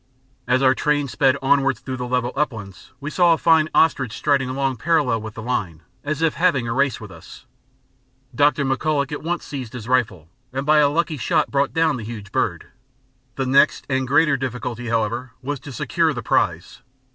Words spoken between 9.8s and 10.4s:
rifle